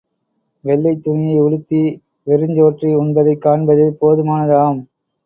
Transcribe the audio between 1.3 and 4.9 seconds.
உடுத்தி, வெறுஞ்சோற்றை உண்பதைக் காண்பதே போதுமானதாம்.